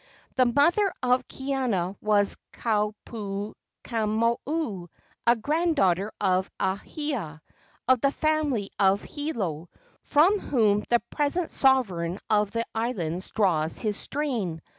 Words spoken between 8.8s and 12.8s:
Hilo, from whom the present sovereign of the